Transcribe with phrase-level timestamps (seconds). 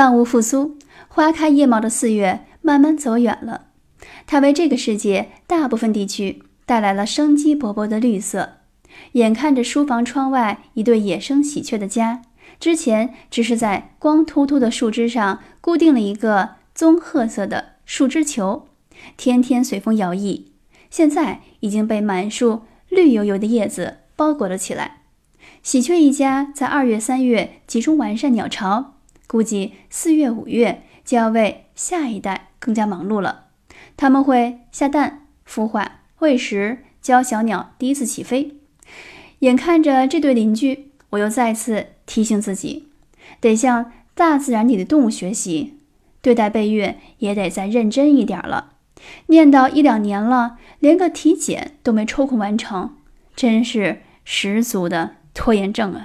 [0.00, 0.78] 万物复苏，
[1.08, 3.66] 花开叶茂的四月慢慢走远了。
[4.26, 8.60] 它为这个世界大部分地区带来了生机勃勃的绿色。
[9.12, 12.22] 眼看着书房窗外一对野生喜鹊的家，
[12.58, 18.68] 之前只是在光秃秃的树枝上固定了一个棕褐色的树枝球，
[19.18, 20.44] 天天随风摇曳，
[20.88, 25.02] 现在已经被满树绿油油的叶子包裹了起来。
[25.62, 28.94] 喜鹊一家在二月、三月集中完善鸟巢，
[29.30, 33.44] 估计四月、五月就要为下一代更加忙碌了。
[33.96, 38.56] 他们会下蛋、孵化、喂食，教小鸟第一次起飞。
[39.38, 42.88] 眼看着这对邻居，我又再次提醒自己，
[43.40, 45.74] 得向大自然里的动物学习，
[46.20, 48.72] 对待备孕也得再认真一点了。
[49.26, 52.96] 念叨一两年了，连个体检都没抽空完成，
[53.36, 55.98] 真是十足的拖延症啊！